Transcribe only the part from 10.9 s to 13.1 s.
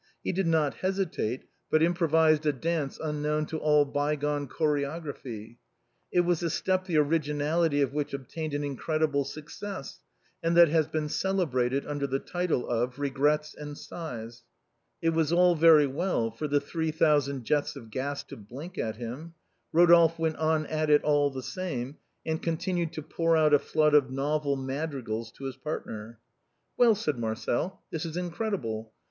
celebrated under the title of"